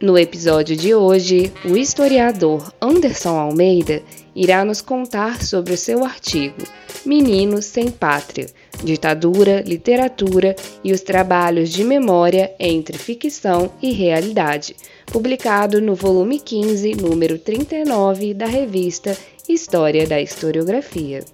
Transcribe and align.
No 0.00 0.18
episódio 0.18 0.76
de 0.76 0.94
hoje, 0.94 1.50
o 1.64 1.74
historiador 1.74 2.70
Anderson 2.82 3.38
Almeida 3.38 4.02
irá 4.34 4.62
nos 4.62 4.82
contar 4.82 5.42
sobre 5.42 5.72
o 5.72 5.76
seu 5.76 6.04
artigo 6.04 6.62
Meninos 7.02 7.64
Sem 7.64 7.90
Pátria: 7.90 8.46
Ditadura, 8.84 9.62
Literatura 9.62 10.54
e 10.84 10.92
os 10.92 11.00
Trabalhos 11.00 11.70
de 11.70 11.82
Memória 11.82 12.54
entre 12.60 12.98
Ficção 12.98 13.72
e 13.80 13.90
Realidade, 13.90 14.76
publicado 15.06 15.80
no 15.80 15.94
volume 15.94 16.40
15, 16.40 16.94
número 16.96 17.38
39 17.38 18.34
da 18.34 18.46
revista 18.46 19.16
História 19.48 20.06
da 20.06 20.20
Historiografia. 20.20 21.24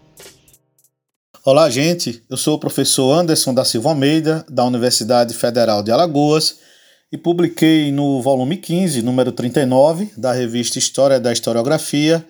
Olá, 1.45 1.69
gente. 1.69 2.23
Eu 2.31 2.37
sou 2.37 2.55
o 2.55 2.61
professor 2.61 3.13
Anderson 3.13 3.53
da 3.53 3.65
Silva 3.65 3.89
Almeida, 3.89 4.47
da 4.49 4.65
Universidade 4.65 5.35
Federal 5.35 5.83
de 5.83 5.91
Alagoas 5.91 6.63
e 7.13 7.19
publiquei 7.19 7.93
no 7.93 8.23
volume 8.23 8.57
15, 8.57 9.03
número 9.03 9.31
39, 9.31 10.11
da 10.17 10.33
revista 10.33 10.79
História 10.79 11.21
da 11.21 11.31
Historiografia, 11.31 12.27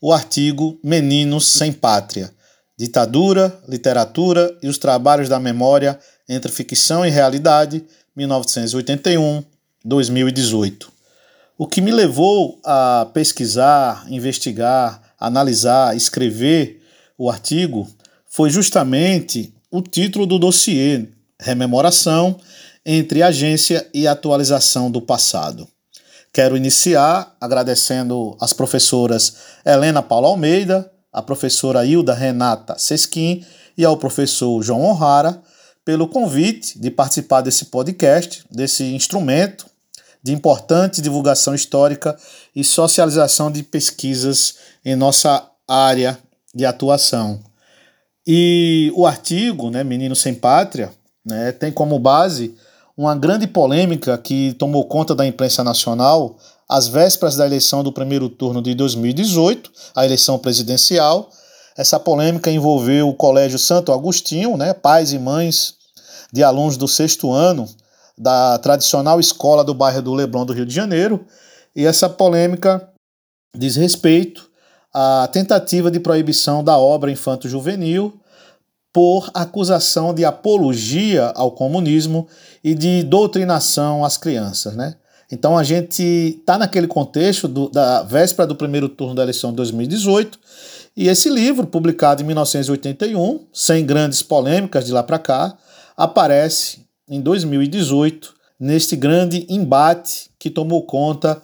o 0.00 0.10
artigo 0.10 0.80
Meninos 0.82 1.46
Sem 1.46 1.70
Pátria: 1.70 2.32
Ditadura, 2.74 3.54
Literatura 3.68 4.56
e 4.62 4.68
os 4.68 4.78
Trabalhos 4.78 5.28
da 5.28 5.38
Memória 5.38 5.98
entre 6.26 6.50
Ficção 6.50 7.04
e 7.04 7.10
Realidade, 7.10 7.84
1981-2018. 8.16 10.86
O 11.58 11.66
que 11.66 11.82
me 11.82 11.92
levou 11.92 12.58
a 12.64 13.10
pesquisar, 13.12 14.06
investigar, 14.08 15.02
analisar, 15.20 15.94
escrever 15.94 16.82
o 17.18 17.28
artigo 17.28 17.86
foi 18.26 18.48
justamente 18.48 19.52
o 19.70 19.82
título 19.82 20.24
do 20.24 20.38
dossiê, 20.38 21.04
Rememoração 21.38 22.40
entre 22.84 23.22
agência 23.22 23.88
e 23.94 24.06
atualização 24.06 24.90
do 24.90 25.00
passado. 25.00 25.68
Quero 26.32 26.56
iniciar 26.56 27.36
agradecendo 27.40 28.36
às 28.40 28.52
professoras 28.52 29.36
Helena 29.64 30.02
Paula 30.02 30.28
Almeida, 30.28 30.90
a 31.12 31.20
professora 31.20 31.84
Hilda 31.84 32.14
Renata 32.14 32.78
Sesquim 32.78 33.44
e 33.76 33.84
ao 33.84 33.96
professor 33.96 34.62
João 34.62 34.84
Honrara 34.84 35.42
pelo 35.84 36.08
convite 36.08 36.78
de 36.78 36.90
participar 36.90 37.42
desse 37.42 37.66
podcast, 37.66 38.44
desse 38.50 38.84
instrumento 38.94 39.66
de 40.22 40.32
importante 40.32 41.02
divulgação 41.02 41.54
histórica 41.54 42.16
e 42.54 42.62
socialização 42.62 43.50
de 43.50 43.62
pesquisas 43.62 44.54
em 44.84 44.94
nossa 44.94 45.48
área 45.66 46.18
de 46.54 46.64
atuação. 46.64 47.40
E 48.26 48.92
o 48.94 49.04
artigo, 49.04 49.68
né, 49.68 49.82
Menino 49.82 50.14
Sem 50.14 50.34
Pátria, 50.34 50.92
né, 51.24 51.50
tem 51.50 51.72
como 51.72 51.98
base 51.98 52.54
uma 52.96 53.14
grande 53.14 53.46
polêmica 53.46 54.16
que 54.18 54.54
tomou 54.54 54.84
conta 54.86 55.14
da 55.14 55.26
imprensa 55.26 55.64
nacional 55.64 56.36
às 56.68 56.88
vésperas 56.88 57.36
da 57.36 57.46
eleição 57.46 57.82
do 57.82 57.92
primeiro 57.92 58.28
turno 58.28 58.62
de 58.62 58.74
2018, 58.74 59.70
a 59.94 60.04
eleição 60.04 60.38
presidencial. 60.38 61.30
Essa 61.76 61.98
polêmica 61.98 62.50
envolveu 62.50 63.08
o 63.08 63.14
Colégio 63.14 63.58
Santo 63.58 63.92
Agostinho, 63.92 64.56
né, 64.56 64.74
pais 64.74 65.12
e 65.12 65.18
mães 65.18 65.74
de 66.32 66.42
alunos 66.42 66.76
do 66.76 66.88
sexto 66.88 67.30
ano 67.32 67.68
da 68.16 68.58
tradicional 68.58 69.18
escola 69.18 69.64
do 69.64 69.74
bairro 69.74 70.02
do 70.02 70.14
Leblon 70.14 70.44
do 70.44 70.52
Rio 70.52 70.66
de 70.66 70.74
Janeiro, 70.74 71.26
e 71.74 71.86
essa 71.86 72.08
polêmica 72.08 72.88
diz 73.56 73.76
respeito 73.76 74.50
à 74.92 75.28
tentativa 75.32 75.90
de 75.90 75.98
proibição 75.98 76.62
da 76.62 76.76
obra 76.76 77.10
infanto-juvenil 77.10 78.21
por 78.92 79.30
acusação 79.32 80.12
de 80.12 80.24
apologia 80.24 81.32
ao 81.34 81.52
comunismo 81.52 82.28
e 82.62 82.74
de 82.74 83.02
doutrinação 83.02 84.04
às 84.04 84.16
crianças, 84.16 84.76
né? 84.76 84.96
Então 85.30 85.56
a 85.56 85.62
gente 85.62 86.02
está 86.38 86.58
naquele 86.58 86.86
contexto 86.86 87.48
do, 87.48 87.70
da 87.70 88.02
véspera 88.02 88.46
do 88.46 88.54
primeiro 88.54 88.88
turno 88.88 89.14
da 89.14 89.22
eleição 89.22 89.50
de 89.50 89.56
2018 89.56 90.38
e 90.94 91.08
esse 91.08 91.30
livro, 91.30 91.66
publicado 91.66 92.22
em 92.22 92.26
1981, 92.26 93.40
sem 93.52 93.84
grandes 93.84 94.22
polêmicas 94.22 94.84
de 94.84 94.92
lá 94.92 95.02
para 95.02 95.18
cá, 95.18 95.56
aparece 95.96 96.82
em 97.08 97.20
2018 97.20 98.34
neste 98.60 98.94
grande 98.94 99.46
embate 99.48 100.30
que 100.38 100.50
tomou 100.50 100.82
conta 100.82 101.40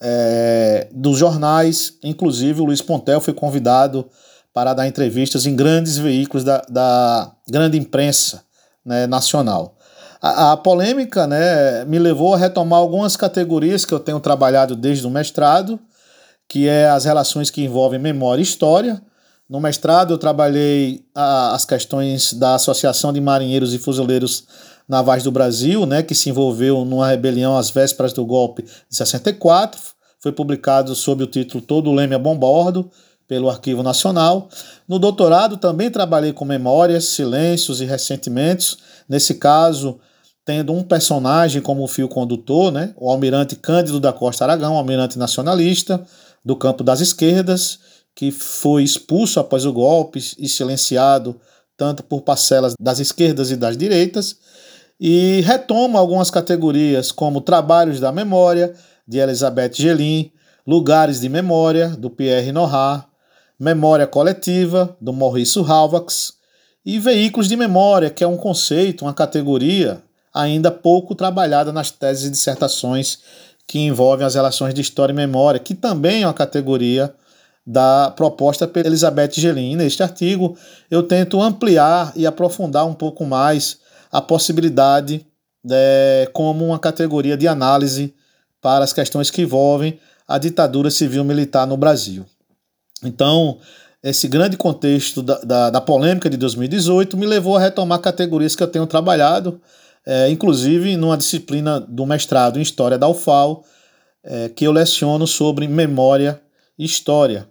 é, 0.00 0.88
dos 0.92 1.16
jornais, 1.16 1.94
inclusive 2.02 2.60
o 2.60 2.64
Luiz 2.64 2.82
Pontel 2.82 3.20
foi 3.20 3.34
convidado 3.34 4.08
para 4.52 4.74
dar 4.74 4.86
entrevistas 4.86 5.46
em 5.46 5.54
grandes 5.54 5.96
veículos 5.96 6.44
da, 6.44 6.64
da 6.68 7.32
grande 7.48 7.78
imprensa 7.78 8.42
né, 8.84 9.06
nacional. 9.06 9.76
A, 10.20 10.52
a, 10.52 10.56
polêmica 10.56 11.26
né, 11.26 11.84
me 11.84 11.98
levou 11.98 12.34
a 12.34 12.38
retomar 12.38 12.80
algumas 12.80 13.16
categorias 13.16 13.84
que 13.84 13.94
eu 13.94 14.00
tenho 14.00 14.18
trabalhado 14.18 14.74
desde 14.74 15.06
o 15.06 15.10
mestrado, 15.10 15.78
que 16.48 16.66
é 16.66 16.88
as 16.88 17.04
relações 17.04 17.50
que 17.50 17.62
envolvem 17.62 18.00
memória 18.00 18.40
e 18.40 18.44
história. 18.44 19.00
No 19.48 19.60
mestrado, 19.60 20.14
eu 20.14 20.18
trabalhei 20.18 21.04
a, 21.14 21.54
as 21.54 21.64
questões 21.64 22.32
da 22.32 22.56
Associação 22.56 23.12
de 23.12 23.20
Marinheiros 23.20 23.72
e 23.72 23.78
Fuzileiros 23.78 24.44
Navais 24.88 25.22
do 25.22 25.30
Brasil, 25.30 25.86
né, 25.86 26.02
que 26.02 26.14
se 26.14 26.30
envolveu 26.30 26.84
numa 26.84 27.08
rebelião 27.08 27.56
às 27.56 27.70
vésperas 27.70 28.12
do 28.12 28.24
golpe 28.24 28.62
de 28.62 28.96
64. 28.96 29.80
Foi 30.20 30.32
publicado 30.32 30.94
sob 30.96 31.22
o 31.22 31.26
título 31.26 31.62
Todo 31.62 31.90
o 31.90 31.94
Leme 31.94 32.14
a 32.14 32.18
Bombordo 32.18 32.90
pelo 33.28 33.50
Arquivo 33.50 33.82
Nacional. 33.82 34.48
No 34.88 34.98
doutorado 34.98 35.58
também 35.58 35.90
trabalhei 35.90 36.32
com 36.32 36.44
memórias, 36.44 37.04
silêncios 37.04 37.80
e 37.80 37.84
ressentimentos, 37.84 38.78
nesse 39.08 39.34
caso 39.34 40.00
tendo 40.44 40.72
um 40.72 40.82
personagem 40.82 41.60
como 41.60 41.86
fio 41.86 42.08
condutor, 42.08 42.72
né? 42.72 42.94
o 42.96 43.10
almirante 43.10 43.54
Cândido 43.54 44.00
da 44.00 44.14
Costa 44.14 44.44
Aragão, 44.44 44.78
almirante 44.78 45.18
nacionalista 45.18 46.02
do 46.42 46.56
campo 46.56 46.82
das 46.82 47.00
esquerdas, 47.00 47.78
que 48.14 48.30
foi 48.30 48.82
expulso 48.82 49.38
após 49.38 49.66
o 49.66 49.72
golpe 49.74 50.18
e 50.38 50.48
silenciado 50.48 51.38
tanto 51.76 52.02
por 52.02 52.22
parcelas 52.22 52.72
das 52.80 52.98
esquerdas 52.98 53.50
e 53.50 53.56
das 53.56 53.76
direitas, 53.76 54.36
e 54.98 55.42
retoma 55.42 55.98
algumas 55.98 56.30
categorias 56.30 57.12
como 57.12 57.40
Trabalhos 57.40 58.00
da 58.00 58.10
Memória, 58.10 58.74
de 59.06 59.18
Elizabeth 59.18 59.74
Gelin, 59.74 60.32
Lugares 60.66 61.20
de 61.20 61.28
Memória, 61.28 61.88
do 61.90 62.10
Pierre 62.10 62.52
Nora, 62.52 63.04
memória 63.58 64.06
coletiva, 64.06 64.96
do 65.00 65.12
Mauricio 65.12 65.64
Halvax, 65.64 66.34
e 66.84 66.98
veículos 66.98 67.48
de 67.48 67.56
memória, 67.56 68.08
que 68.08 68.22
é 68.22 68.26
um 68.26 68.36
conceito, 68.36 69.04
uma 69.04 69.12
categoria 69.12 70.02
ainda 70.32 70.70
pouco 70.70 71.14
trabalhada 71.14 71.72
nas 71.72 71.90
teses 71.90 72.26
e 72.26 72.30
dissertações 72.30 73.18
que 73.66 73.78
envolvem 73.78 74.26
as 74.26 74.34
relações 74.34 74.72
de 74.72 74.80
história 74.80 75.12
e 75.12 75.16
memória, 75.16 75.60
que 75.60 75.74
também 75.74 76.22
é 76.22 76.26
uma 76.26 76.32
categoria 76.32 77.12
da 77.66 78.10
proposta 78.16 78.66
pela 78.66 78.86
Elizabeth 78.86 79.32
Gelin. 79.32 79.76
Neste 79.76 80.02
artigo, 80.02 80.56
eu 80.90 81.02
tento 81.02 81.42
ampliar 81.42 82.12
e 82.16 82.26
aprofundar 82.26 82.86
um 82.86 82.94
pouco 82.94 83.26
mais 83.26 83.78
a 84.10 84.22
possibilidade 84.22 85.26
de, 85.62 85.74
né, 85.74 86.26
como 86.32 86.64
uma 86.64 86.78
categoria 86.78 87.36
de 87.36 87.46
análise 87.46 88.14
para 88.62 88.84
as 88.84 88.92
questões 88.94 89.30
que 89.30 89.42
envolvem 89.42 89.98
a 90.26 90.38
ditadura 90.38 90.90
civil-militar 90.90 91.66
no 91.66 91.76
Brasil. 91.76 92.24
Então, 93.04 93.58
esse 94.02 94.28
grande 94.28 94.56
contexto 94.56 95.22
da, 95.22 95.38
da, 95.40 95.70
da, 95.70 95.80
polêmica 95.80 96.30
de 96.30 96.36
2018 96.36 97.16
me 97.16 97.26
levou 97.26 97.56
a 97.56 97.60
retomar 97.60 98.00
categorias 98.00 98.54
que 98.54 98.62
eu 98.62 98.68
tenho 98.68 98.86
trabalhado, 98.86 99.60
é, 100.06 100.30
inclusive 100.30 100.96
numa 100.96 101.16
disciplina 101.16 101.80
do 101.80 102.06
mestrado 102.06 102.58
em 102.58 102.62
História 102.62 102.96
da 102.96 103.08
UFAL, 103.08 103.64
é, 104.22 104.48
que 104.48 104.66
eu 104.66 104.72
leciono 104.72 105.26
sobre 105.26 105.66
memória 105.66 106.40
e 106.78 106.84
história. 106.84 107.48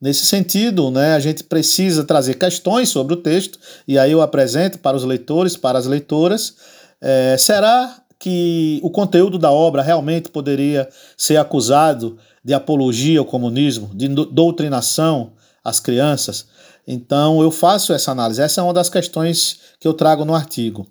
Nesse 0.00 0.26
sentido, 0.26 0.90
né, 0.90 1.14
a 1.14 1.20
gente 1.20 1.44
precisa 1.44 2.02
trazer 2.02 2.34
questões 2.34 2.88
sobre 2.88 3.14
o 3.14 3.18
texto, 3.18 3.58
e 3.86 3.96
aí 3.96 4.10
eu 4.10 4.20
apresento 4.20 4.78
para 4.78 4.96
os 4.96 5.04
leitores, 5.04 5.56
para 5.56 5.78
as 5.78 5.86
leitoras. 5.86 6.56
É, 7.00 7.36
será 7.38 8.01
que 8.22 8.78
o 8.84 8.88
conteúdo 8.88 9.36
da 9.36 9.50
obra 9.50 9.82
realmente 9.82 10.28
poderia 10.28 10.88
ser 11.16 11.38
acusado 11.38 12.16
de 12.44 12.54
apologia 12.54 13.18
ao 13.18 13.24
comunismo, 13.24 13.90
de 13.92 14.06
doutrinação 14.06 15.32
às 15.64 15.80
crianças. 15.80 16.46
Então 16.86 17.42
eu 17.42 17.50
faço 17.50 17.92
essa 17.92 18.12
análise. 18.12 18.40
Essa 18.40 18.60
é 18.60 18.64
uma 18.64 18.72
das 18.72 18.88
questões 18.88 19.58
que 19.80 19.88
eu 19.88 19.92
trago 19.92 20.24
no 20.24 20.36
artigo. 20.36 20.86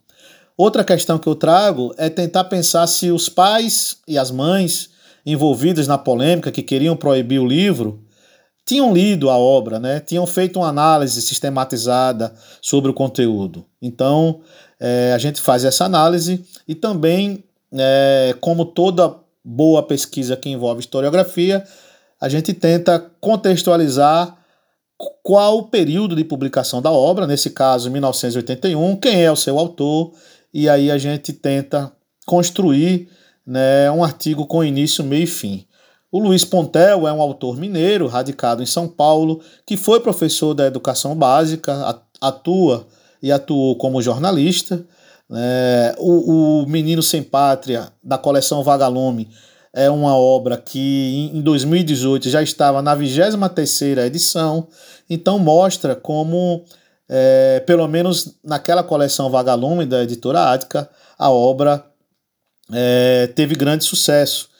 Outra 0.57 0.83
questão 0.83 1.17
que 1.17 1.27
eu 1.27 1.33
trago 1.33 1.95
é 1.97 2.09
tentar 2.09 2.43
pensar 2.43 2.85
se 2.85 3.11
os 3.11 3.29
pais 3.29 3.99
e 4.05 4.17
as 4.17 4.29
mães 4.29 4.89
envolvidas 5.25 5.87
na 5.87 5.97
polêmica 5.97 6.51
que 6.51 6.61
queriam 6.61 6.97
proibir 6.97 7.39
o 7.39 7.47
livro 7.47 8.03
tinham 8.71 8.93
lido 8.93 9.29
a 9.29 9.37
obra, 9.37 9.81
né? 9.81 9.99
tinham 9.99 10.25
feito 10.25 10.57
uma 10.57 10.69
análise 10.69 11.21
sistematizada 11.21 12.33
sobre 12.61 12.89
o 12.89 12.93
conteúdo. 12.93 13.65
Então, 13.81 14.39
é, 14.79 15.11
a 15.13 15.17
gente 15.17 15.41
faz 15.41 15.65
essa 15.65 15.83
análise 15.83 16.41
e 16.65 16.73
também, 16.73 17.43
é, 17.73 18.33
como 18.39 18.63
toda 18.63 19.13
boa 19.43 19.83
pesquisa 19.83 20.37
que 20.37 20.47
envolve 20.47 20.79
historiografia, 20.79 21.65
a 22.21 22.29
gente 22.29 22.53
tenta 22.53 22.97
contextualizar 23.19 24.37
qual 25.21 25.57
o 25.57 25.63
período 25.67 26.15
de 26.15 26.23
publicação 26.23 26.81
da 26.81 26.91
obra, 26.91 27.27
nesse 27.27 27.49
caso 27.49 27.91
1981, 27.91 28.95
quem 28.95 29.21
é 29.21 29.29
o 29.29 29.35
seu 29.35 29.59
autor, 29.59 30.13
e 30.53 30.69
aí 30.69 30.89
a 30.89 30.97
gente 30.97 31.33
tenta 31.33 31.91
construir 32.25 33.09
né, 33.45 33.91
um 33.91 34.01
artigo 34.01 34.47
com 34.47 34.63
início, 34.63 35.03
meio 35.03 35.25
e 35.25 35.27
fim. 35.27 35.65
O 36.11 36.19
Luiz 36.19 36.43
Pontel 36.43 37.07
é 37.07 37.13
um 37.13 37.21
autor 37.21 37.55
mineiro, 37.55 38.05
radicado 38.05 38.61
em 38.61 38.65
São 38.65 38.85
Paulo, 38.85 39.39
que 39.65 39.77
foi 39.77 40.01
professor 40.01 40.53
da 40.53 40.67
educação 40.67 41.15
básica, 41.15 42.01
atua 42.19 42.85
e 43.23 43.31
atuou 43.31 43.77
como 43.77 44.01
jornalista. 44.01 44.85
É, 45.33 45.95
o, 45.97 46.63
o, 46.63 46.67
Menino 46.67 47.01
Sem 47.01 47.23
Pátria, 47.23 47.93
da 48.03 48.17
coleção 48.17 48.61
Vagalume, 48.61 49.29
é 49.73 49.89
uma 49.89 50.17
obra 50.17 50.57
que 50.57 51.31
em 51.33 51.39
2018 51.39 52.29
já 52.29 52.43
estava 52.43 52.81
na 52.81 52.93
23 52.93 53.99
edição, 53.99 54.67
então 55.09 55.39
mostra 55.39 55.95
como, 55.95 56.65
é, 57.07 57.61
pelo 57.65 57.87
menos 57.87 58.35
naquela 58.43 58.83
coleção 58.83 59.29
Vagalume 59.29 59.85
da 59.85 60.03
editora 60.03 60.51
Ática, 60.51 60.89
a 61.17 61.29
obra 61.29 61.85
é, 62.73 63.27
teve 63.33 63.55
grande 63.55 63.85
sucesso. 63.85 64.50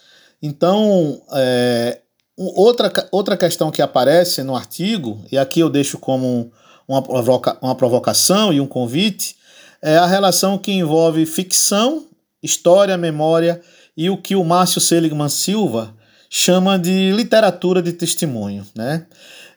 Então, 0.42 1.22
é, 1.34 2.00
outra, 2.36 2.92
outra 3.12 3.38
questão 3.38 3.70
que 3.70 3.82
aparece 3.82 4.44
no 4.44 4.56
artigo, 4.56 5.24
e 5.32 5.38
aqui 5.38 5.60
eu 5.60 5.70
deixo 5.70 5.98
como 5.98 6.52
uma, 6.88 7.02
provoca, 7.02 7.58
uma 7.62 7.76
provocação 7.76 8.52
e 8.52 8.60
um 8.60 8.68
convite, 8.68 9.36
é 9.82 9.98
a 9.98 10.06
relação 10.06 10.58
que 10.58 10.72
envolve 10.72 11.26
ficção, 11.26 12.06
história, 12.42 12.98
memória 12.98 13.62
e 13.96 14.10
o 14.10 14.18
que 14.18 14.36
o 14.36 14.44
Márcio 14.44 14.82
Seligman 14.82 15.30
Silva 15.30 15.94
chama 16.30 16.80
de 16.80 17.12
literatura 17.12 17.82
de 17.82 17.92
testemunho. 17.92 18.66
Né? 18.76 19.06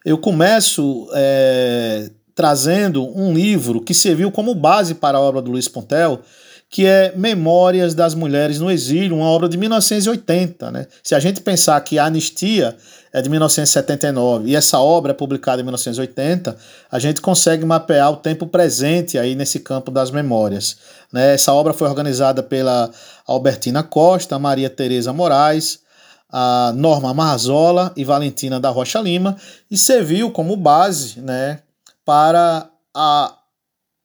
Eu 0.05 0.19
começo 0.19 1.09
é, 1.15 2.11
trazendo 2.35 3.07
um 3.17 3.33
livro 3.33 3.81
que 3.81 3.95
serviu 3.95 4.31
como 4.31 4.55
base 4.55 4.95
para 4.95 5.19
a 5.19 5.21
obra 5.21 5.41
do 5.41 5.51
Luiz 5.51 5.69
Pontel, 5.69 6.21
que 6.75 6.87
é 6.87 7.13
Memórias 7.15 7.95
das 7.95 8.17
Mulheres 8.17 8.59
no 8.59 8.69
Exílio, 8.69 9.15
uma 9.15 9.29
obra 9.29 9.49
de 9.49 9.57
1980. 9.57 10.73
Né? 10.73 10.89
Se 11.05 11.15
a 11.15 11.21
gente 11.21 11.41
pensar 11.41 11.81
que 11.83 12.01
a 12.01 12.07
Anistia 12.07 12.77
é 13.13 13.23
de 13.23 13.31
1979 13.31 14.51
e 14.51 14.57
essa 14.57 14.81
obra 14.81 15.13
é 15.13 15.15
publicada 15.15 15.61
em 15.61 15.65
1980, 15.65 16.57
a 16.91 16.99
gente 16.99 17.21
consegue 17.21 17.65
mapear 17.65 18.11
o 18.11 18.17
tempo 18.17 18.49
presente 18.49 19.17
aí 19.17 19.37
nesse 19.37 19.61
campo 19.61 19.89
das 19.89 20.11
memórias. 20.11 20.77
Né? 21.13 21.35
Essa 21.35 21.53
obra 21.53 21.73
foi 21.73 21.87
organizada 21.87 22.43
pela 22.43 22.91
Albertina 23.25 23.85
Costa, 23.85 24.37
Maria 24.37 24.69
Tereza 24.69 25.13
Moraes, 25.13 25.79
a 26.29 26.73
Norma 26.75 27.15
Marzola 27.15 27.93
e 27.97 28.03
Valentina 28.03 28.59
da 28.59 28.71
Rocha 28.71 28.99
Lima 28.99 29.37
e 29.71 29.79
serviu 29.79 30.33
como 30.33 30.57
base 30.57 31.21
né, 31.21 31.61
para 32.05 32.69
a 32.93 33.33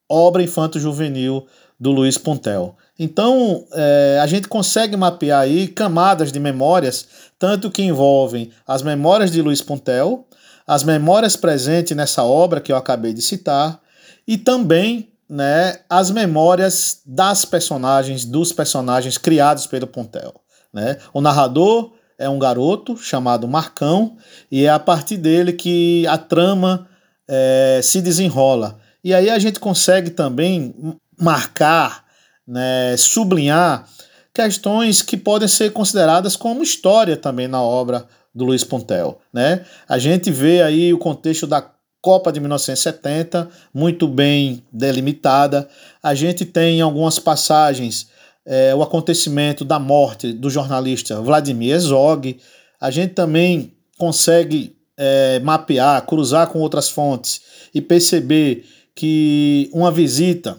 obra 0.07 0.44
infanto-juvenil 0.44 1.48
do 1.80 1.92
Luiz 1.92 2.18
Pontel. 2.18 2.76
Então, 2.98 3.66
é, 3.74 4.20
a 4.22 4.28
gente 4.28 4.48
consegue 4.48 4.98
mapear 4.98 5.42
aí 5.42 5.68
camadas 5.68 6.31
de 6.31 6.40
memórias, 6.40 7.08
tanto 7.40 7.72
que 7.72 7.81
envolvem 7.81 8.52
as 8.68 8.81
memórias 8.81 9.31
de 9.31 9.42
Luiz 9.42 9.62
Pontel, 9.62 10.28
as 10.68 10.84
memórias 10.84 11.36
presentes 11.36 11.96
nessa 11.96 12.24
obra 12.24 12.60
que 12.60 12.72
eu 12.72 12.76
acabei 12.76 13.14
de 13.14 13.22
citar, 13.22 13.80
e 14.28 14.38
também 14.38 15.10
né, 15.30 15.80
as 15.90 16.12
memórias 16.12 17.02
das 17.06 17.46
personagens, 17.46 18.25
dos 18.25 18.52
personagens 18.52 19.18
criados 19.18 19.66
pelo 19.66 19.88
Pontel. 19.88 20.34
Né? 20.74 20.98
O 21.14 21.22
narrador 21.22 21.94
é 22.18 22.28
um 22.28 22.38
garoto 22.38 22.98
chamado 22.98 23.48
Marcão, 23.48 24.18
e 24.52 24.66
é 24.66 24.70
a 24.70 24.80
partir 24.80 25.16
dele 25.16 25.54
que 25.54 26.06
a 26.08 26.18
trama 26.18 26.88
é, 27.25 27.80
se 27.82 28.02
desenrola. 28.02 28.78
E 29.02 29.14
aí 29.14 29.30
a 29.30 29.40
gente 29.40 29.60
consegue 29.60 30.10
também 30.10 30.75
marcar, 31.19 32.06
né, 32.48 32.95
sublinhar 32.98 33.88
questões 34.33 35.01
que 35.01 35.18
podem 35.18 35.48
ser 35.48 35.71
consideradas 35.71 36.36
como 36.36 36.63
história 36.63 37.18
também 37.18 37.48
na 37.48 37.62
obra 37.62 38.07
do 38.33 38.45
Luiz 38.45 38.63
Pontel. 38.63 39.19
Né? 39.33 39.66
A 39.88 39.98
gente 39.98 40.31
vê 40.31 40.62
aí 40.62 40.94
o 40.94 40.98
contexto 40.98 41.45
da 41.45 41.69
Copa 42.01 42.31
de 42.31 42.39
1970 42.39 43.50
muito 43.74 44.07
bem 44.07 44.63
delimitada. 44.71 45.68
A 46.01 46.16
gente 46.16 46.45
tem 46.45 46.80
algumas 46.80 47.19
passagens 47.19 48.07
é, 48.45 48.74
o 48.74 48.81
acontecimento 48.81 49.63
da 49.63 49.77
morte 49.77 50.33
do 50.33 50.50
jornalista 50.50 51.22
Vladimir 51.22 51.80
Zog. 51.80 52.39
A 52.80 52.89
gente 52.89 53.13
também 53.13 53.74
consegue 53.98 54.75
é, 54.98 55.39
mapear, 55.39 56.06
cruzar 56.06 56.48
com 56.48 56.60
outras 56.60 56.89
fontes 56.89 57.42
e 57.74 57.81
perceber 57.81 58.65
que 58.95 59.69
uma 59.72 59.92
visita 59.92 60.57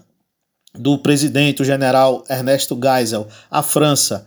do 0.74 0.98
presidente, 0.98 1.62
o 1.62 1.64
general 1.64 2.24
Ernesto 2.28 2.78
Geisel, 2.80 3.26
à 3.50 3.62
França, 3.62 4.26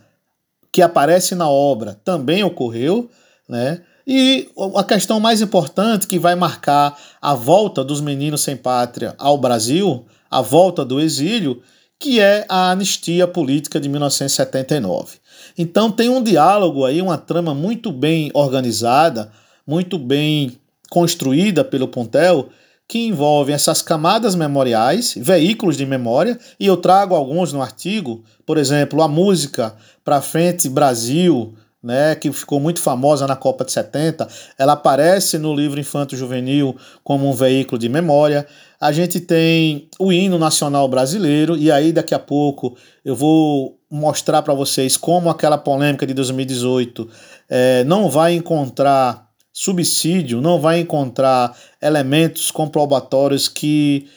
que 0.70 0.82
aparece 0.82 1.34
na 1.34 1.48
obra, 1.48 1.98
também 2.04 2.42
ocorreu, 2.42 3.10
né? 3.48 3.82
E 4.06 4.50
a 4.76 4.84
questão 4.84 5.18
mais 5.18 5.40
importante 5.40 6.06
que 6.06 6.18
vai 6.18 6.34
marcar 6.34 6.98
a 7.22 7.34
volta 7.34 7.82
dos 7.82 8.00
meninos 8.02 8.42
sem 8.42 8.54
pátria 8.54 9.14
ao 9.16 9.38
Brasil, 9.38 10.04
a 10.30 10.42
volta 10.42 10.84
do 10.84 11.00
exílio, 11.00 11.62
que 11.98 12.20
é 12.20 12.44
a 12.48 12.70
anistia 12.70 13.26
política 13.26 13.80
de 13.80 13.88
1979. 13.88 15.16
Então 15.56 15.90
tem 15.90 16.10
um 16.10 16.22
diálogo 16.22 16.84
aí, 16.84 17.00
uma 17.00 17.16
trama 17.16 17.54
muito 17.54 17.90
bem 17.90 18.30
organizada, 18.34 19.32
muito 19.66 19.98
bem 19.98 20.58
construída 20.90 21.64
pelo 21.64 21.88
Pontel, 21.88 22.50
que 22.86 23.06
envolvem 23.06 23.54
essas 23.54 23.80
camadas 23.80 24.34
memoriais, 24.34 25.14
veículos 25.16 25.76
de 25.76 25.86
memória, 25.86 26.38
e 26.60 26.66
eu 26.66 26.76
trago 26.76 27.14
alguns 27.14 27.52
no 27.52 27.62
artigo, 27.62 28.22
por 28.44 28.58
exemplo, 28.58 29.02
a 29.02 29.08
música 29.08 29.74
Pra 30.04 30.20
Frente 30.20 30.68
Brasil, 30.68 31.54
né, 31.82 32.14
que 32.14 32.32
ficou 32.32 32.58
muito 32.60 32.80
famosa 32.80 33.26
na 33.26 33.36
Copa 33.36 33.64
de 33.64 33.72
70, 33.72 34.26
ela 34.58 34.72
aparece 34.72 35.38
no 35.38 35.54
livro 35.54 35.78
Infanto 35.78 36.16
Juvenil 36.16 36.76
como 37.02 37.28
um 37.28 37.32
veículo 37.34 37.78
de 37.78 37.88
memória. 37.90 38.46
A 38.80 38.90
gente 38.90 39.20
tem 39.20 39.88
o 39.98 40.10
hino 40.12 40.38
nacional 40.38 40.88
brasileiro, 40.88 41.56
e 41.56 41.70
aí 41.70 41.92
daqui 41.92 42.14
a 42.14 42.18
pouco 42.18 42.76
eu 43.04 43.14
vou 43.14 43.78
mostrar 43.90 44.42
para 44.42 44.54
vocês 44.54 44.96
como 44.96 45.30
aquela 45.30 45.56
polêmica 45.56 46.06
de 46.06 46.14
2018 46.14 47.08
é, 47.48 47.80
eh, 47.80 47.84
não 47.84 48.08
vai 48.08 48.34
encontrar 48.34 49.23
subsídio, 49.54 50.40
não 50.40 50.60
vai 50.60 50.80
encontrar 50.80 51.56
elementos 51.80 52.50
comprobatórios 52.50 53.46
que 53.46 54.08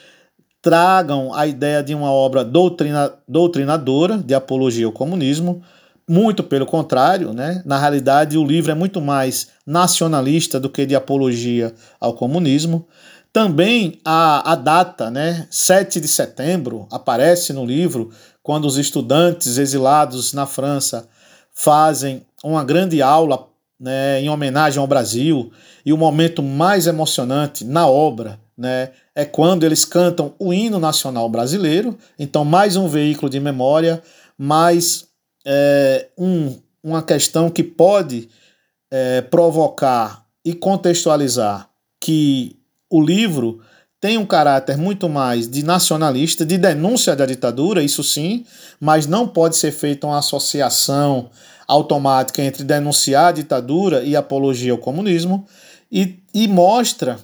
tragam 0.64 1.32
a 1.32 1.46
ideia 1.46 1.84
de 1.84 1.94
uma 1.94 2.12
obra 2.12 2.44
doutrina, 2.44 3.14
doutrinadora 3.28 4.18
de 4.18 4.34
apologia 4.34 4.88
ao 4.88 4.92
comunismo. 4.92 5.62
Muito 6.10 6.44
pelo 6.44 6.66
contrário, 6.66 7.34
né? 7.34 7.62
na 7.66 7.78
realidade, 7.78 8.38
o 8.38 8.44
livro 8.44 8.72
é 8.72 8.76
muito 8.76 9.00
mais 9.00 9.50
nacionalista 9.66 10.60
do 10.60 10.70
que 10.70 10.86
de 10.86 10.96
apologia 10.96 11.74
ao 12.00 12.14
comunismo. 12.14 12.88
Também 13.32 14.00
a, 14.04 14.54
a 14.54 14.56
data, 14.56 15.12
né? 15.12 15.46
7 15.52 16.00
de 16.00 16.08
setembro, 16.08 16.88
aparece 16.90 17.54
no 17.54 17.66
livro 17.66 18.10
quando 18.42 18.66
os 18.66 18.78
estudantes 18.78 19.58
exilados 19.58 20.34
na 20.34 20.48
França 20.48 21.08
fazem 21.54 22.26
uma 22.44 22.64
grande 22.64 23.02
aula 23.02 23.48
né, 23.80 24.22
em 24.22 24.30
homenagem 24.30 24.80
ao 24.80 24.88
Brasil, 24.88 25.52
e 25.86 25.94
o 25.94 25.98
momento 25.98 26.42
mais 26.42 26.88
emocionante 26.88 27.64
na 27.64 27.88
obra 27.88 28.40
né, 28.58 28.90
é 29.14 29.24
quando 29.24 29.64
eles 29.64 29.86
cantam 29.86 30.34
o 30.40 30.54
hino 30.54 30.80
nacional 30.80 31.30
brasileiro. 31.30 31.98
Então, 32.18 32.44
mais 32.44 32.76
um 32.76 32.88
veículo 32.88 33.30
de 33.30 33.40
memória, 33.40 34.02
mais 34.38 35.08
é, 35.46 36.08
um, 36.18 36.56
uma 36.84 37.04
questão 37.04 37.50
que 37.50 37.64
pode 37.64 38.30
é, 38.90 39.22
provocar 39.22 40.26
e 40.44 40.54
contextualizar 40.54 41.70
que 42.00 42.56
o 42.90 43.02
livro 43.02 43.62
tem 44.00 44.18
um 44.18 44.26
caráter 44.26 44.78
muito 44.78 45.10
mais 45.10 45.48
de 45.48 45.64
nacionalista, 45.64 46.46
de 46.46 46.58
denúncia 46.58 47.16
da 47.16 47.26
ditadura, 47.26 47.82
isso 47.82 48.04
sim, 48.04 48.46
mas 48.80 49.08
não 49.08 49.28
pode 49.28 49.56
ser 49.58 49.72
feita 49.72 50.06
uma 50.06 50.20
associação 50.20 51.30
automática 51.68 52.42
entre 52.42 52.64
denunciar 52.64 53.30
a 53.30 53.32
ditadura 53.32 54.04
e 54.04 54.16
apologia 54.16 54.72
ao 54.72 54.78
comunismo, 54.78 55.46
e, 55.92 56.20
e 56.34 56.48
mostra 56.48 57.20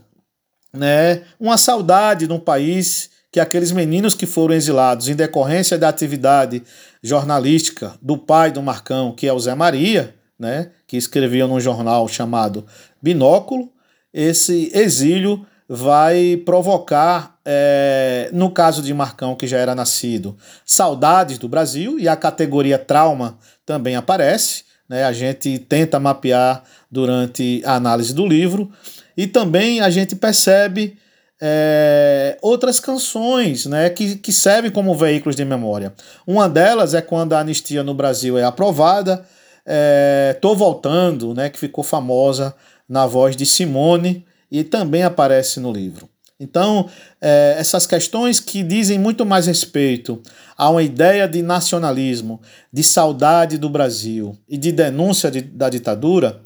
né, 0.73 1.23
uma 1.39 1.57
saudade 1.57 2.27
de 2.27 2.33
um 2.33 2.39
país 2.39 3.11
que 3.31 3.39
aqueles 3.39 3.71
meninos 3.71 4.13
que 4.13 4.25
foram 4.25 4.53
exilados 4.53 5.07
em 5.07 5.15
decorrência 5.15 5.77
da 5.77 5.89
atividade 5.89 6.63
jornalística 7.01 7.93
do 8.01 8.17
pai 8.17 8.51
do 8.51 8.61
Marcão, 8.61 9.11
que 9.11 9.27
é 9.27 9.33
o 9.33 9.39
Zé 9.39 9.55
Maria, 9.55 10.15
né, 10.37 10.71
que 10.87 10.97
escreviam 10.97 11.47
num 11.47 11.59
jornal 11.59 12.07
chamado 12.07 12.65
Binóculo. 13.01 13.71
Esse 14.13 14.71
exílio 14.73 15.45
vai 15.75 16.37
provocar, 16.45 17.35
é, 17.43 18.29
no 18.31 18.51
caso 18.51 18.79
de 18.83 18.93
Marcão, 18.93 19.35
que 19.35 19.47
já 19.47 19.57
era 19.57 19.73
nascido, 19.73 20.37
saudades 20.63 21.39
do 21.39 21.49
Brasil, 21.49 21.99
e 21.99 22.07
a 22.07 22.15
categoria 22.15 22.77
trauma 22.77 23.39
também 23.65 23.95
aparece. 23.95 24.65
Né, 24.87 25.03
a 25.03 25.11
gente 25.11 25.57
tenta 25.57 25.99
mapear 25.99 26.63
durante 26.91 27.63
a 27.65 27.73
análise 27.73 28.13
do 28.13 28.27
livro, 28.27 28.71
e 29.17 29.25
também 29.25 29.81
a 29.81 29.89
gente 29.89 30.15
percebe 30.15 30.95
é, 31.41 32.37
outras 32.39 32.79
canções 32.79 33.65
né, 33.65 33.89
que, 33.89 34.17
que 34.17 34.31
servem 34.31 34.69
como 34.69 34.93
veículos 34.93 35.35
de 35.35 35.43
memória. 35.43 35.91
Uma 36.27 36.47
delas 36.47 36.93
é 36.93 37.01
quando 37.01 37.33
a 37.33 37.39
anistia 37.39 37.81
no 37.81 37.95
Brasil 37.95 38.37
é 38.37 38.43
aprovada, 38.43 39.25
é, 39.65 40.37
Tô 40.39 40.53
Voltando, 40.53 41.33
né, 41.33 41.49
que 41.49 41.57
ficou 41.57 41.83
famosa 41.83 42.53
na 42.87 43.07
voz 43.07 43.35
de 43.35 43.45
Simone 43.47 44.23
e 44.53 44.63
também 44.63 45.01
aparece 45.01 45.59
no 45.59 45.73
livro. 45.73 46.07
Então, 46.39 46.87
é, 47.19 47.55
essas 47.57 47.87
questões 47.87 48.39
que 48.39 48.61
dizem 48.61 48.99
muito 48.99 49.25
mais 49.25 49.47
respeito 49.47 50.21
a 50.55 50.69
uma 50.69 50.83
ideia 50.83 51.27
de 51.27 51.41
nacionalismo, 51.41 52.39
de 52.71 52.83
saudade 52.83 53.57
do 53.57 53.67
Brasil 53.67 54.37
e 54.47 54.55
de 54.55 54.71
denúncia 54.71 55.31
de, 55.31 55.41
da 55.41 55.69
ditadura, 55.69 56.39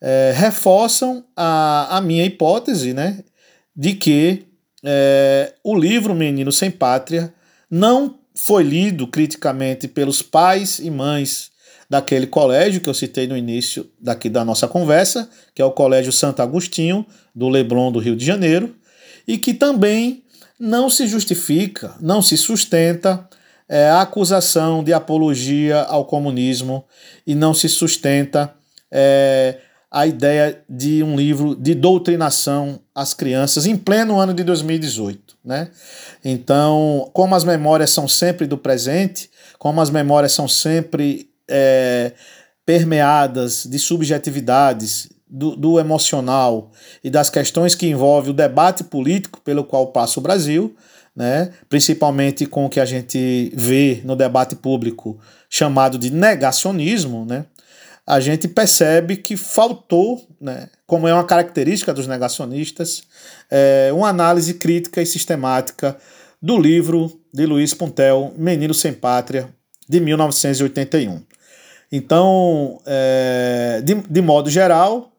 é, 0.00 0.32
reforçam 0.36 1.24
a, 1.36 1.96
a 1.96 2.00
minha 2.00 2.24
hipótese 2.24 2.94
né, 2.94 3.24
de 3.74 3.94
que 3.94 4.46
é, 4.84 5.54
o 5.64 5.76
livro 5.76 6.14
Menino 6.14 6.52
Sem 6.52 6.70
Pátria 6.70 7.34
não 7.68 8.20
foi 8.36 8.62
lido 8.62 9.08
criticamente 9.08 9.88
pelos 9.88 10.22
pais 10.22 10.78
e 10.78 10.90
mães 10.90 11.50
daquele 11.88 12.26
colégio 12.26 12.80
que 12.80 12.88
eu 12.88 12.94
citei 12.94 13.26
no 13.26 13.36
início 13.36 13.88
daqui 13.98 14.28
da 14.28 14.44
nossa 14.44 14.68
conversa, 14.68 15.28
que 15.54 15.62
é 15.62 15.64
o 15.64 15.70
Colégio 15.70 16.12
Santo 16.12 16.42
Agostinho, 16.42 17.06
do 17.34 17.48
Leblon 17.48 17.90
do 17.90 17.98
Rio 17.98 18.14
de 18.14 18.24
Janeiro, 18.24 18.74
e 19.26 19.38
que 19.38 19.54
também 19.54 20.22
não 20.58 20.90
se 20.90 21.06
justifica, 21.06 21.94
não 22.00 22.20
se 22.20 22.36
sustenta 22.36 23.26
é, 23.68 23.88
a 23.88 24.02
acusação 24.02 24.82
de 24.82 24.92
apologia 24.92 25.82
ao 25.82 26.04
comunismo 26.04 26.84
e 27.26 27.34
não 27.34 27.54
se 27.54 27.68
sustenta 27.68 28.52
é, 28.90 29.58
a 29.90 30.06
ideia 30.06 30.62
de 30.68 31.02
um 31.02 31.16
livro 31.16 31.54
de 31.54 31.74
doutrinação 31.74 32.80
às 32.94 33.14
crianças 33.14 33.66
em 33.66 33.76
pleno 33.76 34.18
ano 34.18 34.34
de 34.34 34.44
2018. 34.44 35.36
Né? 35.44 35.70
Então, 36.24 37.10
como 37.12 37.34
as 37.34 37.44
memórias 37.44 37.90
são 37.90 38.08
sempre 38.08 38.46
do 38.46 38.58
presente, 38.58 39.30
como 39.58 39.80
as 39.80 39.90
memórias 39.90 40.32
são 40.32 40.48
sempre 40.48 41.27
é, 41.48 42.12
permeadas 42.64 43.64
de 43.66 43.78
subjetividades, 43.78 45.08
do, 45.30 45.54
do, 45.54 45.78
emocional 45.78 46.72
e 47.04 47.10
das 47.10 47.28
questões 47.28 47.74
que 47.74 47.86
envolvem 47.86 48.30
o 48.30 48.34
debate 48.34 48.82
político 48.82 49.40
pelo 49.42 49.62
qual 49.62 49.88
passa 49.88 50.18
o 50.18 50.22
Brasil, 50.22 50.74
né? 51.14 51.52
principalmente 51.68 52.46
com 52.46 52.64
o 52.64 52.70
que 52.70 52.80
a 52.80 52.86
gente 52.86 53.52
vê 53.54 54.00
no 54.04 54.16
debate 54.16 54.56
público 54.56 55.18
chamado 55.50 55.98
de 55.98 56.10
negacionismo, 56.10 57.26
né? 57.26 57.44
a 58.08 58.20
gente 58.20 58.48
percebe 58.48 59.18
que 59.18 59.36
faltou, 59.36 60.26
né, 60.40 60.70
como 60.86 61.06
é 61.06 61.12
uma 61.12 61.24
característica 61.24 61.92
dos 61.92 62.06
negacionistas, 62.06 63.02
é, 63.50 63.90
uma 63.92 64.08
análise 64.08 64.54
crítica 64.54 65.02
e 65.02 65.06
sistemática 65.06 65.94
do 66.40 66.58
livro 66.58 67.20
de 67.34 67.44
Luiz 67.44 67.74
Puntel, 67.74 68.32
Menino 68.34 68.72
Sem 68.72 68.94
Pátria, 68.94 69.50
de 69.86 70.00
1981. 70.00 71.27
Então, 71.90 72.80
é, 72.86 73.80
de, 73.84 73.94
de 73.94 74.20
modo 74.20 74.50
geral, 74.50 75.12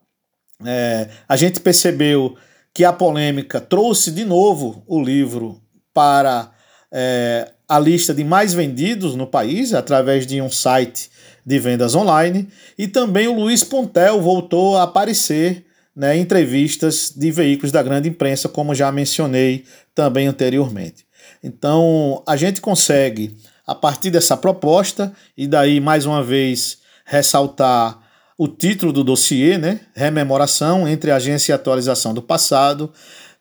é, 0.65 1.09
a 1.27 1.35
gente 1.35 1.59
percebeu 1.59 2.35
que 2.73 2.83
a 2.83 2.93
polêmica 2.93 3.59
trouxe 3.59 4.11
de 4.11 4.23
novo 4.23 4.83
o 4.87 5.01
livro 5.01 5.59
para 5.93 6.51
é, 6.91 7.51
a 7.67 7.79
lista 7.79 8.13
de 8.13 8.23
mais 8.23 8.53
vendidos 8.53 9.15
no 9.15 9.27
país, 9.27 9.73
através 9.73 10.25
de 10.25 10.41
um 10.41 10.49
site 10.49 11.09
de 11.45 11.59
vendas 11.59 11.95
online, 11.95 12.47
e 12.77 12.87
também 12.87 13.27
o 13.27 13.33
Luiz 13.33 13.63
Pontel 13.63 14.21
voltou 14.21 14.77
a 14.77 14.83
aparecer 14.83 15.65
né, 15.95 16.15
em 16.15 16.21
entrevistas 16.21 17.11
de 17.15 17.31
veículos 17.31 17.71
da 17.71 17.83
grande 17.83 18.09
imprensa, 18.09 18.47
como 18.47 18.75
já 18.75 18.91
mencionei 18.91 19.65
também 19.93 20.27
anteriormente. 20.27 21.05
Então, 21.43 22.23
a 22.27 22.35
gente 22.35 22.61
consegue, 22.61 23.35
a 23.69 23.75
partir 23.75 24.09
dessa 24.09 24.35
proposta, 24.35 25.13
e 25.37 25.45
daí 25.45 25.79
mais 25.79 26.03
uma 26.03 26.23
vez 26.23 26.79
ressaltar 27.05 27.99
o 28.35 28.47
título 28.47 28.91
do 28.91 29.03
dossiê, 29.03 29.59
né, 29.59 29.81
Rememoração 29.93 30.87
entre 30.87 31.11
Agência 31.11 31.51
e 31.51 31.53
Atualização 31.53 32.11
do 32.11 32.19
Passado, 32.19 32.91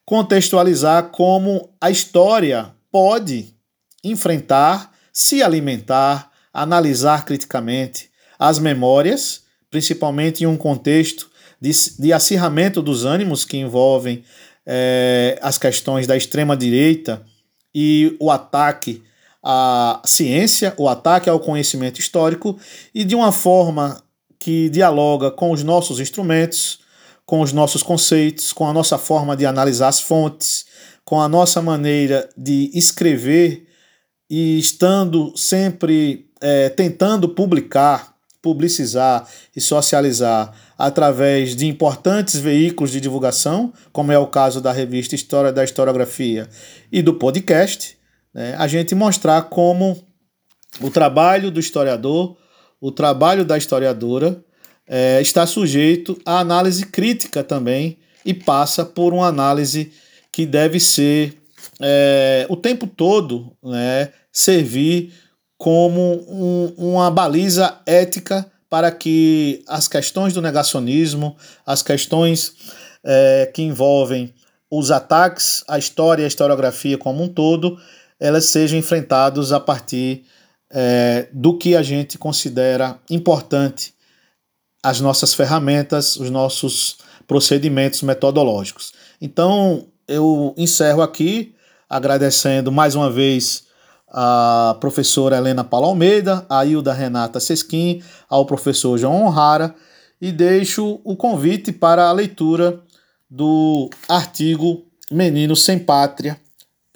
contextualizar 0.04 1.04
como 1.04 1.70
a 1.80 1.90
história 1.90 2.74
pode 2.92 3.54
enfrentar, 4.04 4.92
se 5.10 5.42
alimentar 5.42 6.30
analisar 6.52 7.24
criticamente 7.24 8.10
as 8.38 8.58
memórias, 8.58 9.44
principalmente 9.70 10.44
em 10.44 10.46
um 10.46 10.58
contexto 10.58 11.30
de, 11.58 11.70
de 11.98 12.12
acirramento 12.12 12.82
dos 12.82 13.06
ânimos 13.06 13.46
que 13.46 13.56
envolvem 13.56 14.22
é, 14.66 15.38
as 15.40 15.56
questões 15.56 16.06
da 16.06 16.18
extrema-direita 16.18 17.24
e 17.74 18.14
o 18.20 18.30
ataque 18.30 19.02
à 19.42 20.00
ciência, 20.04 20.74
o 20.76 20.88
ataque 20.88 21.28
ao 21.28 21.40
conhecimento 21.40 22.00
histórico, 22.00 22.58
e 22.94 23.04
de 23.04 23.14
uma 23.14 23.32
forma 23.32 24.02
que 24.38 24.68
dialoga 24.68 25.30
com 25.30 25.50
os 25.50 25.62
nossos 25.62 26.00
instrumentos, 26.00 26.80
com 27.26 27.40
os 27.40 27.52
nossos 27.52 27.82
conceitos, 27.82 28.52
com 28.52 28.66
a 28.66 28.72
nossa 28.72 28.96
forma 28.96 29.36
de 29.36 29.44
analisar 29.44 29.88
as 29.88 30.00
fontes, 30.00 30.66
com 31.04 31.20
a 31.20 31.28
nossa 31.28 31.60
maneira 31.60 32.28
de 32.36 32.70
escrever 32.74 33.66
e 34.30 34.58
estando 34.58 35.36
sempre 35.36 36.30
é, 36.40 36.68
tentando 36.68 37.28
publicar, 37.28 38.14
publicizar 38.40 39.28
e 39.54 39.60
socializar 39.60 40.52
através 40.78 41.56
de 41.56 41.66
importantes 41.66 42.36
veículos 42.36 42.92
de 42.92 43.00
divulgação, 43.00 43.72
como 43.92 44.12
é 44.12 44.18
o 44.18 44.26
caso 44.26 44.60
da 44.60 44.72
revista 44.72 45.14
História 45.14 45.52
da 45.52 45.64
Historiografia 45.64 46.48
e 46.90 47.02
do 47.02 47.14
podcast, 47.14 47.97
né, 48.34 48.54
a 48.58 48.66
gente 48.66 48.94
mostrar 48.94 49.42
como 49.42 50.06
o 50.80 50.90
trabalho 50.90 51.50
do 51.50 51.60
historiador, 51.60 52.36
o 52.80 52.92
trabalho 52.92 53.44
da 53.44 53.56
historiadora 53.58 54.42
é, 54.86 55.20
está 55.20 55.46
sujeito 55.46 56.18
à 56.24 56.38
análise 56.38 56.86
crítica 56.86 57.42
também 57.42 57.98
e 58.24 58.32
passa 58.32 58.84
por 58.84 59.12
uma 59.12 59.26
análise 59.26 59.92
que 60.30 60.46
deve 60.46 60.78
ser 60.78 61.38
é, 61.80 62.46
o 62.48 62.56
tempo 62.56 62.86
todo 62.86 63.56
né, 63.62 64.10
servir 64.32 65.12
como 65.56 66.24
um, 66.28 66.74
uma 66.76 67.10
baliza 67.10 67.80
ética 67.84 68.50
para 68.70 68.92
que 68.92 69.64
as 69.66 69.88
questões 69.88 70.32
do 70.32 70.42
negacionismo, 70.42 71.36
as 71.66 71.82
questões 71.82 72.52
é, 73.04 73.50
que 73.52 73.62
envolvem 73.62 74.32
os 74.70 74.90
ataques 74.90 75.64
à 75.66 75.78
história 75.78 76.22
e 76.22 76.24
à 76.24 76.28
historiografia 76.28 76.98
como 76.98 77.22
um 77.24 77.28
todo, 77.28 77.80
elas 78.18 78.46
sejam 78.46 78.78
enfrentadas 78.78 79.52
a 79.52 79.60
partir 79.60 80.24
é, 80.70 81.28
do 81.32 81.56
que 81.56 81.74
a 81.74 81.82
gente 81.82 82.18
considera 82.18 82.98
importante, 83.10 83.94
as 84.82 85.00
nossas 85.00 85.34
ferramentas, 85.34 86.16
os 86.16 86.30
nossos 86.30 86.98
procedimentos 87.26 88.02
metodológicos. 88.02 88.92
Então, 89.20 89.86
eu 90.06 90.54
encerro 90.56 91.02
aqui 91.02 91.54
agradecendo 91.88 92.70
mais 92.70 92.94
uma 92.94 93.10
vez 93.10 93.66
a 94.08 94.76
professora 94.80 95.36
Helena 95.36 95.64
Paula 95.64 95.88
Almeida, 95.88 96.46
a 96.48 96.64
Hilda 96.64 96.92
Renata 96.92 97.40
Sesquim, 97.40 98.02
ao 98.28 98.46
professor 98.46 98.96
João 98.96 99.26
Honrara 99.26 99.74
e 100.20 100.32
deixo 100.32 101.00
o 101.04 101.16
convite 101.16 101.72
para 101.72 102.08
a 102.08 102.12
leitura 102.12 102.80
do 103.30 103.90
artigo 104.08 104.86
Menino 105.10 105.54
Sem 105.54 105.78
Pátria, 105.78 106.40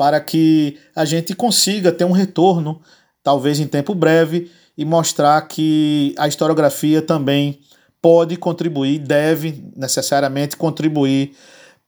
para 0.03 0.21
que 0.21 0.81
a 0.97 1.05
gente 1.05 1.33
consiga 1.33 1.93
ter 1.93 2.05
um 2.05 2.11
retorno, 2.11 2.81
talvez 3.23 3.61
em 3.61 3.69
tempo 3.69 3.95
breve, 3.95 4.51
e 4.77 4.85
mostrar 4.85 5.41
que 5.43 6.13
a 6.19 6.27
historiografia 6.27 7.01
também 7.01 7.61
pode 8.01 8.37
contribuir, 8.37 8.99
deve 8.99 9.65
necessariamente 9.77 10.57
contribuir 10.57 11.37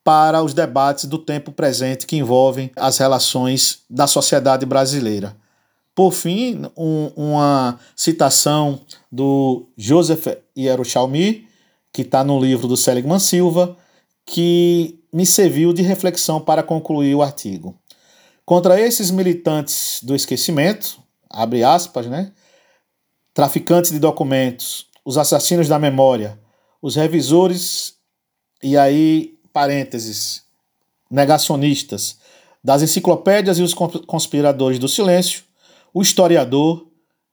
para 0.04 0.44
os 0.44 0.54
debates 0.54 1.06
do 1.06 1.18
tempo 1.18 1.50
presente 1.50 2.06
que 2.06 2.16
envolvem 2.16 2.70
as 2.76 2.98
relações 2.98 3.80
da 3.90 4.06
sociedade 4.06 4.64
brasileira. 4.64 5.36
Por 5.92 6.12
fim, 6.12 6.70
um, 6.76 7.10
uma 7.16 7.80
citação 7.96 8.80
do 9.10 9.66
Joseph 9.76 10.28
Yerushalmi, 10.56 11.48
que 11.92 12.02
está 12.02 12.22
no 12.22 12.38
livro 12.38 12.68
do 12.68 12.76
Seligman 12.76 13.18
Silva, 13.18 13.76
que 14.24 15.00
me 15.12 15.26
serviu 15.26 15.72
de 15.72 15.82
reflexão 15.82 16.40
para 16.40 16.62
concluir 16.62 17.16
o 17.16 17.22
artigo. 17.22 17.76
Contra 18.44 18.78
esses 18.78 19.10
militantes 19.10 20.00
do 20.02 20.14
esquecimento, 20.14 21.00
abre 21.30 21.64
aspas, 21.64 22.06
né? 22.06 22.32
Traficantes 23.32 23.90
de 23.90 23.98
documentos, 23.98 24.86
os 25.04 25.16
assassinos 25.16 25.66
da 25.66 25.78
memória, 25.78 26.38
os 26.80 26.94
revisores, 26.94 27.94
e 28.62 28.76
aí, 28.76 29.38
parênteses, 29.52 30.42
negacionistas, 31.10 32.18
das 32.62 32.82
enciclopédias 32.82 33.58
e 33.58 33.62
os 33.62 33.74
conspiradores 33.74 34.78
do 34.78 34.88
silêncio, 34.88 35.42
o 35.92 36.02
historiador, 36.02 36.86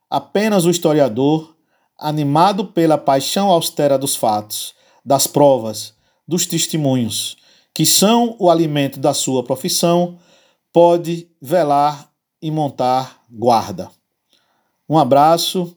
apenas 0.08 0.64
o 0.64 0.70
historiador, 0.70 1.54
animado 1.98 2.66
pela 2.66 2.96
paixão 2.96 3.50
austera 3.50 3.98
dos 3.98 4.16
fatos, 4.16 4.74
das 5.04 5.26
provas, 5.26 5.94
dos 6.26 6.46
testemunhos, 6.46 7.36
que 7.74 7.84
são 7.84 8.36
o 8.38 8.50
alimento 8.50 8.98
da 8.98 9.14
sua 9.14 9.42
profissão, 9.42 10.18
pode 10.72 11.28
velar 11.40 12.10
e 12.40 12.50
montar 12.50 13.22
guarda. 13.30 13.90
Um 14.88 14.98
abraço. 14.98 15.76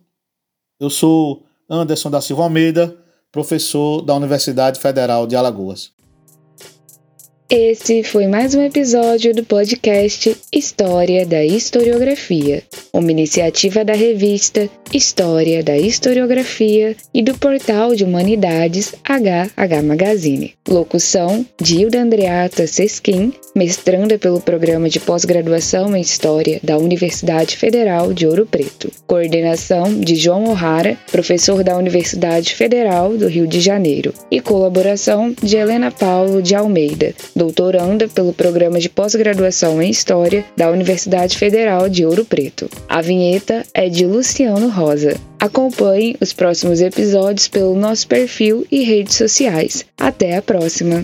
Eu 0.79 0.89
sou 0.89 1.43
Anderson 1.69 2.09
da 2.09 2.21
Silva 2.21 2.43
Almeida, 2.43 2.95
professor 3.31 4.01
da 4.01 4.15
Universidade 4.15 4.79
Federal 4.79 5.27
de 5.27 5.35
Alagoas. 5.35 5.91
Esse 7.47 8.03
foi 8.03 8.25
mais 8.25 8.55
um 8.55 8.61
episódio 8.61 9.31
do 9.31 9.43
podcast 9.43 10.35
História 10.51 11.25
da 11.27 11.45
Historiografia, 11.45 12.63
uma 12.91 13.11
iniciativa 13.11 13.85
da 13.85 13.93
revista 13.93 14.67
História 14.95 15.61
da 15.61 15.77
Historiografia 15.77 16.95
e 17.13 17.21
do 17.21 17.37
portal 17.37 17.93
de 17.93 18.05
humanidades 18.05 18.95
HH 19.03 19.83
Magazine. 19.83 20.53
Locução: 20.65 21.45
Dilda 21.61 22.01
Andreata 22.01 22.65
Sesquim, 22.65 23.33
mestranda 23.53 24.17
pelo 24.17 24.39
programa 24.39 24.87
de 24.87 25.01
pós-graduação 25.01 25.93
em 25.93 25.99
História 25.99 26.61
da 26.63 26.77
Universidade 26.77 27.57
Federal 27.57 28.13
de 28.13 28.25
Ouro 28.25 28.45
Preto. 28.45 28.89
Coordenação 29.05 29.99
de 29.99 30.15
João 30.15 30.45
O'Hara, 30.45 30.97
professor 31.11 31.61
da 31.61 31.77
Universidade 31.77 32.55
Federal 32.55 33.17
do 33.17 33.27
Rio 33.27 33.47
de 33.47 33.59
Janeiro. 33.59 34.13
E 34.31 34.39
colaboração 34.39 35.35
de 35.43 35.57
Helena 35.57 35.91
Paulo 35.91 36.41
de 36.41 36.55
Almeida 36.55 37.13
doutoranda 37.35 38.07
pelo 38.07 38.31
programa 38.31 38.79
de 38.79 38.87
pós-graduação 38.87 39.81
em 39.81 39.89
História 39.89 40.45
da 40.55 40.71
Universidade 40.71 41.37
Federal 41.37 41.89
de 41.89 42.05
Ouro 42.05 42.23
Preto. 42.23 42.69
A 42.87 43.01
vinheta 43.01 43.65
é 43.73 43.89
de 43.89 44.05
Luciano 44.05 44.69
Rosa. 44.85 45.19
Acompanhe 45.39 46.15
os 46.21 46.31
próximos 46.31 46.79
episódios 46.79 47.47
pelo 47.47 47.75
nosso 47.75 48.07
perfil 48.07 48.67
e 48.71 48.83
redes 48.83 49.15
sociais. 49.15 49.83
Até 49.97 50.37
a 50.37 50.41
próxima! 50.43 51.03